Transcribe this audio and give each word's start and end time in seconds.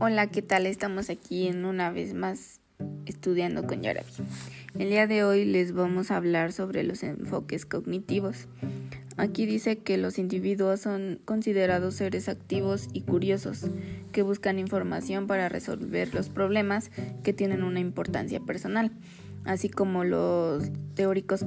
Hola, 0.00 0.28
¿qué 0.28 0.42
tal? 0.42 0.66
Estamos 0.66 1.10
aquí 1.10 1.48
en 1.48 1.64
una 1.64 1.90
vez 1.90 2.14
más 2.14 2.60
estudiando 3.06 3.66
con 3.66 3.82
Yarabi. 3.82 4.12
El 4.78 4.90
día 4.90 5.08
de 5.08 5.24
hoy 5.24 5.44
les 5.44 5.72
vamos 5.72 6.12
a 6.12 6.16
hablar 6.18 6.52
sobre 6.52 6.84
los 6.84 7.02
enfoques 7.02 7.66
cognitivos. 7.66 8.46
Aquí 9.16 9.44
dice 9.44 9.78
que 9.78 9.98
los 9.98 10.20
individuos 10.20 10.82
son 10.82 11.18
considerados 11.24 11.96
seres 11.96 12.28
activos 12.28 12.88
y 12.92 13.00
curiosos, 13.00 13.66
que 14.12 14.22
buscan 14.22 14.60
información 14.60 15.26
para 15.26 15.48
resolver 15.48 16.14
los 16.14 16.28
problemas 16.28 16.92
que 17.24 17.32
tienen 17.32 17.64
una 17.64 17.80
importancia 17.80 18.38
personal, 18.38 18.92
así 19.44 19.68
como 19.68 20.04
los 20.04 20.70
teóricos 20.94 21.44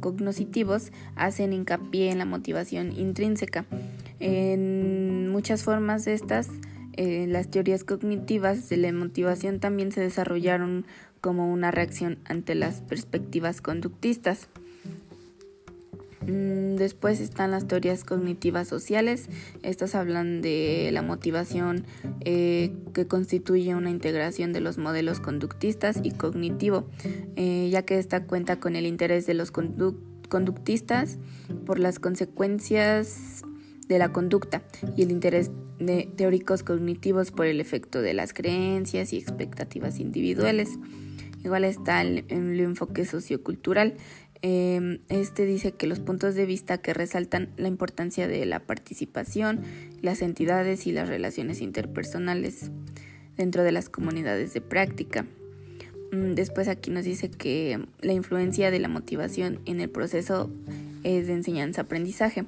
cognitivos 0.00 0.90
hacen 1.16 1.52
hincapié 1.52 2.10
en 2.10 2.16
la 2.16 2.24
motivación 2.24 2.92
intrínseca. 2.92 3.66
En 4.20 5.28
muchas 5.28 5.64
formas 5.64 6.06
de 6.06 6.14
estas 6.14 6.48
eh, 6.96 7.26
las 7.28 7.50
teorías 7.50 7.84
cognitivas 7.84 8.68
de 8.68 8.76
la 8.76 8.92
motivación 8.92 9.60
también 9.60 9.92
se 9.92 10.00
desarrollaron 10.00 10.86
como 11.20 11.50
una 11.52 11.70
reacción 11.70 12.18
ante 12.24 12.54
las 12.54 12.80
perspectivas 12.82 13.60
conductistas. 13.60 14.48
Mm, 16.26 16.76
después 16.76 17.20
están 17.20 17.50
las 17.50 17.66
teorías 17.66 18.04
cognitivas 18.04 18.68
sociales. 18.68 19.28
Estas 19.62 19.94
hablan 19.94 20.40
de 20.42 20.90
la 20.92 21.02
motivación 21.02 21.84
eh, 22.20 22.72
que 22.92 23.06
constituye 23.06 23.74
una 23.74 23.90
integración 23.90 24.52
de 24.52 24.60
los 24.60 24.78
modelos 24.78 25.20
conductistas 25.20 26.00
y 26.02 26.12
cognitivo, 26.12 26.86
eh, 27.36 27.68
ya 27.70 27.82
que 27.82 27.98
esta 27.98 28.24
cuenta 28.24 28.60
con 28.60 28.76
el 28.76 28.86
interés 28.86 29.26
de 29.26 29.34
los 29.34 29.50
conductistas 29.50 31.18
por 31.66 31.78
las 31.78 31.98
consecuencias 31.98 33.42
de 33.88 33.98
la 33.98 34.12
conducta 34.12 34.62
y 34.96 35.02
el 35.02 35.10
interés 35.10 35.50
de 35.86 36.08
teóricos 36.16 36.62
cognitivos 36.62 37.30
por 37.30 37.46
el 37.46 37.60
efecto 37.60 38.02
de 38.02 38.14
las 38.14 38.32
creencias 38.32 39.12
y 39.12 39.18
expectativas 39.18 39.98
individuales. 40.00 40.70
Igual 41.44 41.64
está 41.64 42.02
el, 42.02 42.24
enfoque 42.28 43.04
sociocultural. 43.04 43.94
Em, 44.42 44.98
este 45.08 45.46
dice 45.46 45.72
que 45.72 45.86
los 45.86 46.00
puntos 46.00 46.34
de 46.34 46.46
vista 46.46 46.78
que 46.78 46.94
resaltan 46.94 47.50
la 47.56 47.68
importancia 47.68 48.28
de 48.28 48.44
la 48.46 48.60
participación, 48.60 49.62
las 50.02 50.22
entidades 50.22 50.86
y 50.86 50.92
las 50.92 51.08
relaciones 51.08 51.60
interpersonales 51.60 52.70
dentro 53.36 53.62
de 53.62 53.72
las 53.72 53.88
comunidades 53.88 54.54
de 54.54 54.60
práctica. 54.60 55.26
Mm, 56.12 56.34
después 56.34 56.68
aquí 56.68 56.90
nos 56.90 57.04
dice 57.04 57.30
que 57.30 57.84
la 58.00 58.12
influencia 58.12 58.70
de 58.70 58.78
la 58.78 58.88
motivación 58.88 59.60
en 59.64 59.80
el 59.80 59.90
proceso 59.90 60.50
es 61.02 61.26
de 61.26 61.34
enseñanza-aprendizaje. 61.34 62.44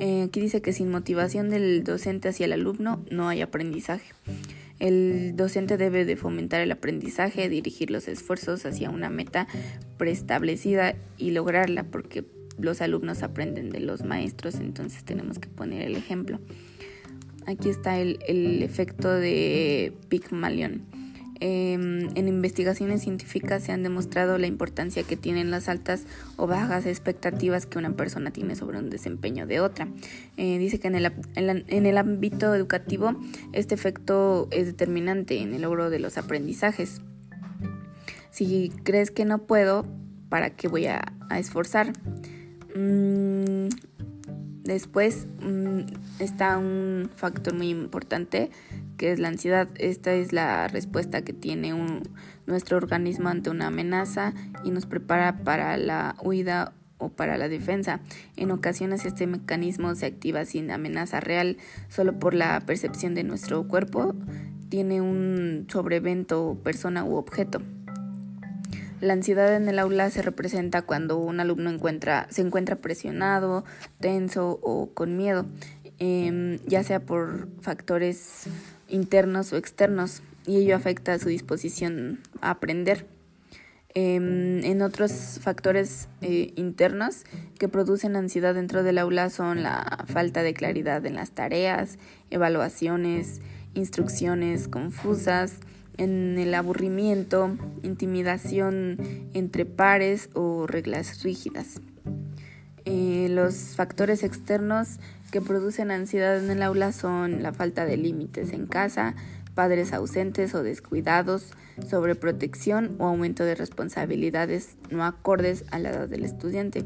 Eh, 0.00 0.24
aquí 0.28 0.40
dice 0.40 0.60
que 0.60 0.72
sin 0.72 0.90
motivación 0.90 1.50
del 1.50 1.84
docente 1.84 2.28
hacia 2.28 2.46
el 2.46 2.52
alumno 2.52 3.04
no 3.10 3.28
hay 3.28 3.42
aprendizaje. 3.42 4.12
El 4.78 5.34
docente 5.36 5.76
debe 5.76 6.04
de 6.04 6.16
fomentar 6.16 6.60
el 6.60 6.70
aprendizaje, 6.70 7.48
dirigir 7.48 7.90
los 7.90 8.06
esfuerzos 8.06 8.64
hacia 8.64 8.90
una 8.90 9.10
meta 9.10 9.48
preestablecida 9.96 10.94
y 11.16 11.32
lograrla 11.32 11.84
porque 11.84 12.24
los 12.58 12.80
alumnos 12.80 13.22
aprenden 13.22 13.70
de 13.70 13.80
los 13.80 14.04
maestros, 14.04 14.56
entonces 14.56 15.04
tenemos 15.04 15.38
que 15.38 15.48
poner 15.48 15.82
el 15.82 15.96
ejemplo. 15.96 16.40
Aquí 17.46 17.70
está 17.70 17.98
el, 17.98 18.18
el 18.28 18.62
efecto 18.62 19.10
de 19.10 19.92
Pygmalion. 20.08 20.82
Em, 21.40 22.08
en 22.16 22.26
investigaciones 22.26 23.02
científicas 23.02 23.62
se 23.62 23.70
han 23.70 23.84
demostrado 23.84 24.38
la 24.38 24.48
importancia 24.48 25.04
que 25.04 25.16
tienen 25.16 25.52
las 25.52 25.68
altas 25.68 26.04
o 26.36 26.48
bajas 26.48 26.84
expectativas 26.86 27.66
que 27.66 27.78
una 27.78 27.92
persona 27.92 28.32
tiene 28.32 28.56
sobre 28.56 28.78
un 28.78 28.90
desempeño 28.90 29.46
de 29.46 29.60
otra. 29.60 29.88
Eh, 30.36 30.58
dice 30.58 30.80
que 30.80 30.88
en 30.88 30.96
el, 30.96 31.12
en 31.36 31.86
el 31.86 31.98
ámbito 31.98 32.54
educativo 32.54 33.14
este 33.52 33.74
efecto 33.74 34.48
es 34.50 34.66
determinante 34.66 35.40
en 35.40 35.54
el 35.54 35.62
logro 35.62 35.90
de 35.90 36.00
los 36.00 36.18
aprendizajes. 36.18 37.02
Si 38.30 38.72
crees 38.82 39.10
que 39.10 39.24
no 39.24 39.46
puedo, 39.46 39.86
¿para 40.28 40.50
qué 40.50 40.68
voy 40.68 40.86
a, 40.86 41.12
esforzar? 41.36 41.92
Mm, 42.74 43.68
después 44.64 45.26
mm, 45.40 45.80
está 46.18 46.58
un 46.58 47.10
factor 47.14 47.54
muy 47.54 47.70
importante 47.70 48.50
que 48.98 49.12
es 49.12 49.18
la 49.18 49.28
ansiedad. 49.28 49.68
Esta 49.76 50.12
es 50.12 50.34
la 50.34 50.68
respuesta 50.68 51.22
que 51.22 51.32
tiene 51.32 51.72
nuestro 52.46 52.76
organismo 52.76 53.30
ante 53.30 53.48
una 53.48 53.68
amenaza 53.68 54.34
y 54.64 54.70
nos 54.70 54.84
prepara 54.84 55.38
para 55.44 55.78
la 55.78 56.16
huida 56.22 56.74
o 56.98 57.08
para 57.08 57.38
la 57.38 57.48
defensa. 57.48 58.00
En 58.36 58.50
ocasiones 58.50 59.06
este 59.06 59.26
mecanismo 59.26 59.94
se 59.94 60.06
activa 60.06 60.44
sin 60.44 60.70
amenaza 60.70 61.20
real, 61.20 61.56
solo 61.88 62.18
por 62.18 62.34
la 62.34 62.60
percepción 62.60 63.14
de 63.14 63.24
nuestro 63.24 63.66
cuerpo 63.66 64.14
tiene 64.68 65.00
un 65.00 65.66
sobrevento 65.70 66.58
persona 66.62 67.04
u 67.04 67.16
objeto. 67.16 67.62
La 69.00 69.12
ansiedad 69.12 69.54
en 69.54 69.68
el 69.68 69.78
aula 69.78 70.10
se 70.10 70.22
representa 70.22 70.82
cuando 70.82 71.18
un 71.18 71.38
alumno 71.38 71.70
encuentra, 71.70 72.26
se 72.30 72.42
encuentra 72.42 72.76
presionado, 72.76 73.64
tenso 74.00 74.58
o 74.60 74.92
con 74.92 75.16
miedo, 75.16 75.46
em, 75.98 76.58
ya 76.66 76.82
sea 76.82 77.00
por 77.00 77.48
factores 77.60 78.48
internos 78.88 79.52
o 79.52 79.56
externos 79.56 80.22
y 80.46 80.56
ello 80.56 80.76
afecta 80.76 81.14
a 81.14 81.18
su 81.18 81.28
disposición 81.28 82.20
a 82.40 82.50
aprender. 82.50 83.06
Em, 83.94 84.62
en 84.64 84.82
otros 84.82 85.40
factores 85.40 86.08
eh, 86.20 86.52
internos 86.56 87.24
que 87.58 87.68
producen 87.68 88.16
ansiedad 88.16 88.54
dentro 88.54 88.82
del 88.82 88.98
aula 88.98 89.30
son 89.30 89.62
la 89.62 90.04
falta 90.06 90.42
de 90.42 90.54
claridad 90.54 91.04
en 91.06 91.14
las 91.14 91.30
tareas, 91.32 91.98
evaluaciones, 92.30 93.40
instrucciones 93.74 94.68
confusas, 94.68 95.56
en 95.96 96.38
el 96.38 96.54
aburrimiento, 96.54 97.56
intimidación 97.82 98.98
entre 99.34 99.64
pares 99.66 100.30
o 100.32 100.66
reglas 100.66 101.22
rígidas. 101.22 101.80
Los 103.38 103.76
factores 103.76 104.24
externos 104.24 104.98
que 105.30 105.40
producen 105.40 105.92
ansiedad 105.92 106.42
en 106.42 106.50
el 106.50 106.60
aula 106.60 106.90
son 106.90 107.40
la 107.40 107.52
falta 107.52 107.86
de 107.86 107.96
límites 107.96 108.52
en 108.52 108.66
casa, 108.66 109.14
padres 109.54 109.92
ausentes 109.92 110.56
o 110.56 110.64
descuidados, 110.64 111.52
sobreprotección 111.88 112.96
o 112.98 113.06
aumento 113.06 113.44
de 113.44 113.54
responsabilidades 113.54 114.70
no 114.90 115.04
acordes 115.04 115.64
a 115.70 115.78
la 115.78 115.90
edad 115.90 116.08
del 116.08 116.24
estudiante. 116.24 116.82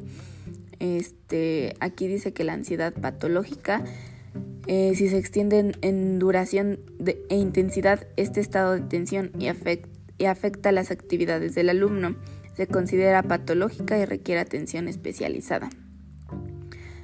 Este, 0.78 1.74
aquí 1.80 2.06
dice 2.06 2.34
que 2.34 2.44
la 2.44 2.52
ansiedad 2.52 2.92
patológica, 2.92 3.82
eh, 4.66 4.92
si 4.94 5.08
se 5.08 5.16
extiende 5.16 5.72
en, 5.80 6.18
duración 6.18 6.80
e 7.30 7.36
intensidad, 7.38 8.06
este 8.18 8.40
estado 8.40 8.72
de 8.72 8.82
tensión 8.82 9.32
y, 9.38 9.46
y 10.18 10.26
afecta 10.26 10.70
las 10.70 10.90
actividades 10.90 11.54
del 11.54 11.70
alumno, 11.70 12.14
se 12.54 12.66
considera 12.66 13.22
patológica 13.22 13.96
y 13.96 14.04
requiere 14.04 14.42
atención 14.42 14.86
especializada. 14.86 15.70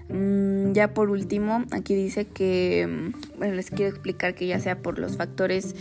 Mm, 0.09 0.73
ya 0.73 0.95
por 0.95 1.11
último, 1.11 1.65
aquí 1.71 1.95
dice 1.95 2.27
que, 2.27 2.87
mm, 2.87 3.39
bueno, 3.39 3.55
les 3.55 3.71
quiero 3.71 3.91
explicar 3.91 4.35
que 4.35 4.47
ya 4.47 4.59
sea 4.59 4.81
por 4.81 4.99
los 4.99 5.17
factores 5.17 5.75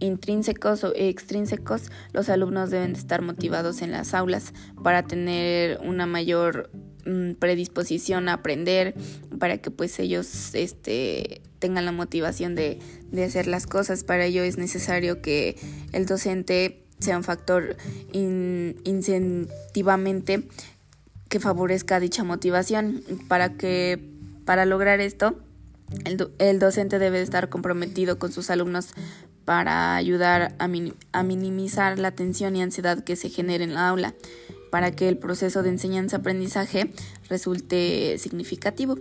intrínsecos 0.00 0.84
o 0.84 0.92
extrínsecos, 0.94 1.90
los 2.12 2.28
alumnos 2.28 2.70
deben 2.70 2.92
de 2.92 2.98
estar 2.98 3.22
motivados 3.22 3.82
en 3.82 3.90
las 3.90 4.14
aulas 4.14 4.52
para 4.82 5.04
tener 5.04 5.80
una 5.84 6.06
mayor 6.06 6.70
mm, 7.04 7.32
predisposición 7.34 8.28
a 8.28 8.34
aprender, 8.34 8.94
para 9.38 9.58
que 9.58 9.70
pues 9.70 9.98
ellos 9.98 10.54
este, 10.54 11.42
tengan 11.58 11.84
la 11.84 11.92
motivación 11.92 12.54
de, 12.54 12.78
de 13.10 13.24
hacer 13.24 13.46
las 13.46 13.66
cosas. 13.66 14.04
Para 14.04 14.26
ello 14.26 14.42
es 14.42 14.58
necesario 14.58 15.22
que 15.22 15.56
el 15.92 16.06
docente 16.06 16.84
sea 16.98 17.16
un 17.16 17.24
factor 17.24 17.76
incentivamente 18.12 20.48
que 21.28 21.40
favorezca 21.40 22.00
dicha 22.00 22.24
motivación. 22.24 23.02
Para 23.28 23.54
que 23.54 24.00
para 24.44 24.64
lograr 24.64 25.00
esto, 25.00 25.38
el, 26.04 26.30
el 26.38 26.58
docente 26.58 26.98
debe 26.98 27.20
estar 27.20 27.48
comprometido 27.48 28.18
con 28.18 28.32
sus 28.32 28.50
alumnos 28.50 28.88
para 29.44 29.96
ayudar 29.96 30.54
a, 30.58 30.68
a 31.12 31.22
minimizar 31.22 31.98
la 31.98 32.10
tensión 32.10 32.54
y 32.54 32.62
ansiedad 32.62 33.02
que 33.02 33.16
se 33.16 33.30
genera 33.30 33.64
en 33.64 33.72
la 33.72 33.88
aula, 33.88 34.14
para 34.70 34.90
que 34.90 35.08
el 35.08 35.16
proceso 35.16 35.62
de 35.62 35.70
enseñanza-aprendizaje 35.70 36.92
resulte 37.30 38.18
significativo. 38.18 38.98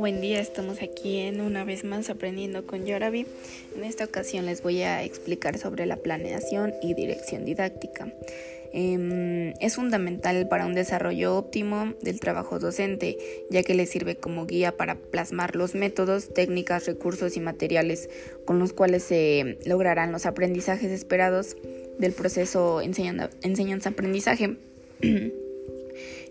Buen 0.00 0.22
día. 0.22 0.40
Estamos 0.40 0.80
aquí 0.80 1.18
en 1.18 1.42
una 1.42 1.62
vez 1.62 1.84
más 1.84 2.08
aprendiendo 2.08 2.66
con 2.66 2.86
Yorabi. 2.86 3.26
En 3.76 3.84
esta 3.84 4.04
ocasión 4.04 4.46
les 4.46 4.62
voy 4.62 4.80
a 4.80 5.04
explicar 5.04 5.58
sobre 5.58 5.84
la 5.84 5.96
planeación 5.96 6.72
y 6.80 6.94
dirección 6.94 7.44
didáctica. 7.44 8.10
Em, 8.72 9.52
es 9.60 9.74
fundamental 9.74 10.48
para 10.48 10.64
un 10.64 10.74
desarrollo 10.74 11.36
óptimo 11.36 11.92
del 12.00 12.18
trabajo 12.18 12.58
docente, 12.58 13.18
ya 13.50 13.62
que 13.62 13.74
le 13.74 13.84
sirve 13.84 14.16
como 14.16 14.46
guía 14.46 14.74
para 14.74 14.94
plasmar 14.94 15.54
los 15.54 15.74
métodos, 15.74 16.32
técnicas, 16.32 16.86
recursos 16.86 17.36
y 17.36 17.40
materiales 17.40 18.08
con 18.46 18.58
los 18.58 18.72
cuales 18.72 19.02
se 19.02 19.58
lograrán 19.66 20.12
los 20.12 20.24
aprendizajes 20.24 20.90
esperados 20.92 21.58
del 21.98 22.12
proceso 22.12 22.80
enseñanza-aprendizaje. 22.80 24.56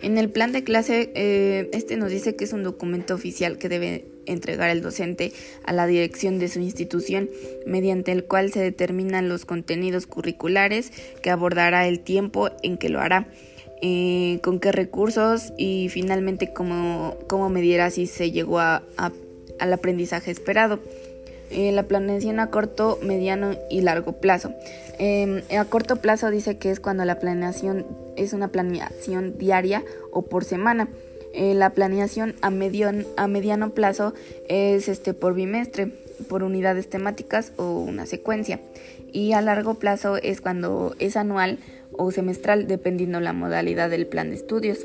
En 0.01 0.17
el 0.17 0.29
plan 0.29 0.51
de 0.51 0.63
clase, 0.63 1.11
eh, 1.15 1.69
este 1.73 1.97
nos 1.97 2.09
dice 2.09 2.35
que 2.35 2.45
es 2.45 2.53
un 2.53 2.63
documento 2.63 3.13
oficial 3.13 3.57
que 3.57 3.67
debe 3.67 4.05
entregar 4.25 4.69
el 4.69 4.81
docente 4.81 5.33
a 5.63 5.73
la 5.73 5.87
dirección 5.87 6.39
de 6.39 6.47
su 6.47 6.59
institución, 6.59 7.29
mediante 7.65 8.11
el 8.11 8.23
cual 8.23 8.53
se 8.53 8.61
determinan 8.61 9.27
los 9.27 9.45
contenidos 9.45 10.07
curriculares 10.07 10.91
que 11.21 11.31
abordará 11.31 11.87
el 11.87 11.99
tiempo 11.99 12.49
en 12.63 12.77
que 12.77 12.89
lo 12.89 13.01
hará. 13.01 13.27
Eh, 13.81 14.39
con 14.43 14.59
qué 14.59 14.73
recursos 14.73 15.53
y 15.57 15.87
finalmente 15.89 16.51
cómo, 16.51 17.17
cómo 17.29 17.49
medirá 17.49 17.89
si 17.91 18.07
se 18.07 18.29
llegó 18.29 18.59
a, 18.59 18.83
al 19.59 19.73
aprendizaje 19.73 20.31
esperado. 20.31 20.81
Eh, 21.51 21.71
la 21.71 21.83
planeación 21.83 22.39
a 22.39 22.49
corto, 22.49 22.99
mediano 23.01 23.55
y 23.69 23.81
largo 23.81 24.13
plazo. 24.13 24.53
Em, 24.97 25.41
a 25.57 25.65
corto 25.65 25.95
plazo 25.97 26.29
dice 26.29 26.57
que 26.57 26.71
es 26.71 26.79
cuando 26.79 27.05
la 27.05 27.19
planeación 27.19 27.85
es 28.15 28.33
una 28.33 28.49
planeación 28.49 29.37
diaria 29.37 29.83
o 30.11 30.23
por 30.23 30.43
semana. 30.43 30.89
Eh, 31.33 31.53
la 31.53 31.71
planeación 31.71 32.35
a, 32.41 32.47
a 32.47 33.27
mediano 33.27 33.69
plazo 33.71 34.13
es 34.47 34.87
este 34.87 35.13
por 35.13 35.33
bimestre, 35.33 35.91
por 36.27 36.43
unidades 36.43 36.89
temáticas 36.89 37.53
o 37.57 37.79
una 37.79 38.05
secuencia. 38.05 38.59
Y 39.11 39.33
a 39.33 39.41
largo 39.41 39.75
plazo 39.75 40.17
es 40.17 40.41
cuando 40.41 40.95
es 40.99 41.17
anual 41.17 41.59
o 41.91 42.11
semestral, 42.11 42.67
dependiendo 42.67 43.19
la 43.19 43.33
modalidad 43.33 43.89
del 43.89 44.07
plan 44.07 44.29
de 44.29 44.35
estudios. 44.35 44.79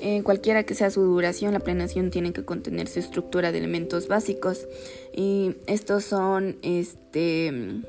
En 0.00 0.22
cualquiera 0.22 0.64
que 0.64 0.74
sea 0.74 0.90
su 0.90 1.02
duración, 1.02 1.54
la 1.54 1.60
planeación 1.60 2.10
tiene 2.10 2.32
que 2.32 2.44
contener 2.44 2.88
su 2.88 2.98
estructura 2.98 3.52
de 3.52 3.58
elementos 3.58 4.08
básicos. 4.08 4.66
Y 5.14 5.56
estos 5.66 6.04
son 6.04 6.56
este 6.62 7.82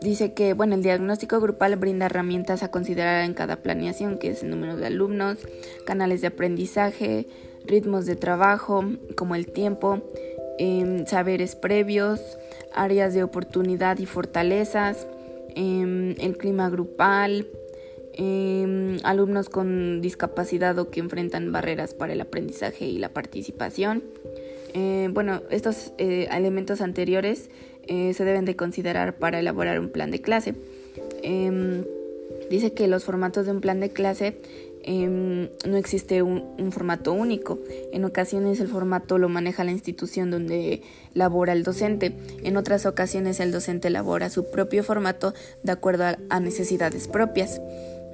Dice 0.00 0.32
que, 0.32 0.54
bueno, 0.54 0.76
el 0.76 0.82
diagnóstico 0.82 1.40
grupal 1.40 1.74
brinda 1.74 2.06
herramientas 2.06 2.62
a 2.62 2.70
considerar 2.70 3.24
en 3.24 3.34
cada 3.34 3.56
planeación, 3.56 4.18
que 4.18 4.30
es 4.30 4.44
el 4.44 4.50
número 4.50 4.76
de 4.76 4.86
alumnos, 4.86 5.38
canales 5.86 6.20
de 6.20 6.28
aprendizaje, 6.28 7.26
ritmos 7.66 8.06
de 8.06 8.14
trabajo, 8.14 8.84
como 9.16 9.34
el 9.34 9.48
tiempo, 9.48 10.00
em, 10.58 11.04
saberes 11.06 11.56
previos, 11.56 12.20
áreas 12.72 13.12
de 13.12 13.24
oportunidad 13.24 13.98
y 13.98 14.06
fortalezas, 14.06 15.08
em, 15.56 16.14
el 16.20 16.36
clima 16.38 16.70
grupal, 16.70 17.48
em, 18.18 18.98
alumnos 19.04 19.48
con 19.48 20.02
discapacidad 20.02 20.78
o 20.78 20.90
que 20.90 21.00
enfrentan 21.00 21.50
barreras 21.50 21.94
para 21.94 22.12
el 22.12 22.20
aprendizaje 22.20 22.84
y 22.84 22.98
la 22.98 23.08
participación. 23.08 24.02
Eh, 24.74 25.08
bueno, 25.12 25.40
estos 25.50 25.92
eh, 25.96 26.28
elementos 26.30 26.82
anteriores 26.82 27.48
eh, 27.86 28.12
se 28.12 28.24
deben 28.24 28.44
de 28.44 28.54
considerar 28.54 29.16
para 29.16 29.40
elaborar 29.40 29.80
un 29.80 29.88
plan 29.88 30.10
de 30.10 30.20
clase. 30.20 30.54
Em, 31.22 31.84
dice 32.50 32.72
que 32.72 32.86
los 32.86 33.04
formatos 33.04 33.46
de 33.46 33.52
un 33.52 33.60
plan 33.60 33.80
de 33.80 33.90
clase 33.90 34.36
em, 34.82 35.48
no 35.66 35.76
existe 35.76 36.22
un, 36.22 36.70
formato 36.70 37.12
único. 37.12 37.58
En 37.92 38.04
ocasiones 38.04 38.60
el 38.60 38.68
formato 38.68 39.16
lo 39.16 39.28
maneja 39.28 39.64
la 39.64 39.72
institución 39.72 40.30
donde 40.30 40.82
labora 41.14 41.54
el 41.54 41.62
docente. 41.62 42.12
En 42.42 42.56
otras 42.56 42.84
ocasiones 42.84 43.40
el 43.40 43.52
docente 43.52 43.88
elabora 43.88 44.28
su 44.28 44.50
propio 44.50 44.84
formato 44.84 45.32
de 45.62 45.72
acuerdo 45.72 46.04
a, 46.28 46.40
necesidades 46.40 47.08
propias. 47.08 47.60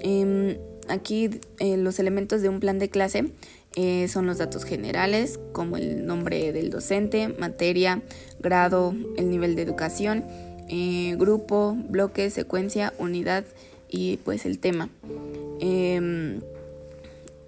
Em, 0.00 0.58
aquí 0.88 1.30
eh, 1.58 1.76
los 1.76 1.98
elementos 1.98 2.42
de 2.42 2.48
un 2.48 2.60
plan 2.60 2.78
de 2.78 2.88
clase 2.90 3.32
eh, 3.76 4.06
son 4.08 4.26
los 4.26 4.38
datos 4.38 4.64
generales 4.64 5.40
como 5.52 5.76
el 5.76 6.06
nombre 6.06 6.52
del 6.52 6.70
docente, 6.70 7.28
materia, 7.28 8.02
grado, 8.38 8.94
el 9.16 9.30
nivel 9.30 9.56
de 9.56 9.62
educación, 9.62 10.24
eh, 10.68 11.16
grupo, 11.18 11.76
bloque, 11.88 12.30
secuencia, 12.30 12.92
unidad 12.98 13.44
y 13.88 14.18
pues 14.18 14.46
el 14.46 14.60
tema. 14.60 14.90
Em, 15.60 16.40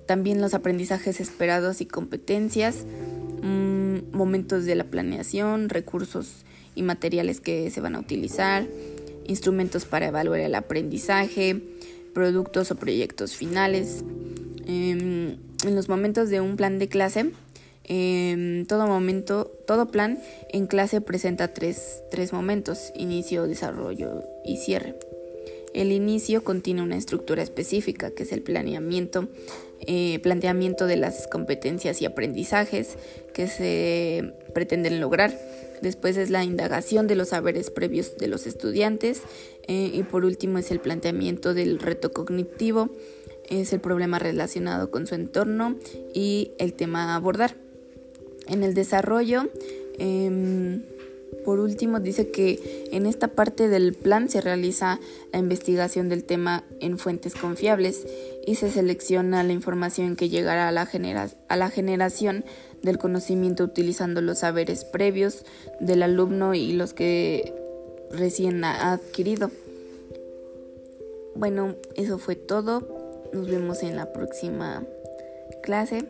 también 0.06 0.40
los 0.40 0.54
aprendizajes 0.54 1.20
esperados 1.20 1.80
y 1.80 1.86
competencias, 1.86 2.84
mm, 3.42 4.16
momentos 4.16 4.64
de 4.64 4.74
la 4.74 4.84
planeación, 4.84 5.68
recursos 5.68 6.44
y 6.74 6.82
materiales 6.82 7.40
que 7.40 7.70
se 7.70 7.80
van 7.80 7.94
a 7.94 8.00
utilizar, 8.00 8.66
instrumentos 9.26 9.84
para 9.84 10.06
evaluar 10.06 10.40
el 10.40 10.54
aprendizaje, 10.54 11.62
productos 12.16 12.70
o 12.70 12.76
proyectos 12.76 13.36
finales. 13.36 14.02
Em, 14.66 15.36
en 15.66 15.74
los 15.74 15.90
momentos 15.90 16.30
de 16.30 16.40
un 16.40 16.56
plan 16.56 16.78
de 16.78 16.88
clase, 16.88 17.32
en 17.84 18.64
todo 18.66 18.86
momento, 18.86 19.52
todo 19.66 19.90
plan 19.90 20.18
en 20.50 20.66
clase 20.66 21.02
presenta 21.02 21.52
tres, 21.52 22.02
tres 22.10 22.32
momentos, 22.32 22.90
inicio, 22.96 23.46
desarrollo 23.46 24.24
y 24.46 24.56
cierre. 24.56 24.94
El 25.74 25.92
inicio 25.92 26.42
contiene 26.42 26.82
una 26.82 26.96
estructura 26.96 27.42
específica, 27.42 28.10
que 28.10 28.22
es 28.22 28.32
el 28.32 28.40
planeamiento, 28.40 29.28
eh, 29.80 30.18
planteamiento 30.20 30.86
de 30.86 30.96
las 30.96 31.26
competencias 31.26 32.00
y 32.00 32.06
aprendizajes 32.06 32.96
que 33.34 33.46
se 33.46 34.32
pretenden 34.54 35.00
lograr. 35.00 35.38
Después 35.82 36.16
es 36.16 36.30
la 36.30 36.44
indagación 36.44 37.06
de 37.06 37.16
los 37.16 37.28
saberes 37.28 37.70
previos 37.70 38.16
de 38.16 38.28
los 38.28 38.46
estudiantes 38.46 39.20
eh, 39.68 39.90
y 39.92 40.02
por 40.04 40.24
último 40.24 40.58
es 40.58 40.70
el 40.70 40.80
planteamiento 40.80 41.52
del 41.52 41.78
reto 41.78 42.12
cognitivo, 42.12 42.90
es 43.48 43.72
el 43.72 43.80
problema 43.80 44.18
relacionado 44.18 44.90
con 44.90 45.06
su 45.06 45.14
entorno 45.14 45.76
y 46.14 46.52
el 46.58 46.72
tema 46.72 47.12
a 47.12 47.16
abordar. 47.16 47.54
En 48.48 48.62
el 48.62 48.74
desarrollo, 48.74 49.50
em, 49.98 50.82
por 51.44 51.60
último, 51.60 52.00
dice 52.00 52.30
que 52.30 52.88
en 52.92 53.06
esta 53.06 53.28
parte 53.28 53.68
del 53.68 53.92
plan 53.92 54.28
se 54.28 54.40
realiza 54.40 55.00
la 55.32 55.38
investigación 55.38 56.08
del 56.08 56.24
tema 56.24 56.64
en 56.80 56.98
fuentes 56.98 57.34
confiables 57.34 58.06
y 58.46 58.54
se 58.54 58.70
selecciona 58.70 59.42
la 59.42 59.52
información 59.52 60.16
que 60.16 60.28
llegará 60.28 60.68
a 60.68 60.72
la, 60.72 60.88
a 61.48 61.56
la 61.56 61.68
generación 61.68 62.44
del 62.82 62.96
conocimiento 62.96 63.64
utilizando 63.64 64.20
los 64.22 64.38
saberes 64.38 64.84
previos 64.84 65.44
del 65.80 66.02
alumno 66.04 66.54
y 66.54 66.72
los 66.72 66.94
que 66.94 67.52
recién 68.10 68.64
ha 68.64 68.92
adquirido. 68.92 69.50
Bueno, 71.34 71.74
eso 71.96 72.18
fue 72.18 72.36
todo. 72.36 73.28
Nos 73.32 73.48
vemos 73.48 73.82
en 73.82 73.96
la 73.96 74.12
próxima 74.12 74.84
clase. 75.62 76.06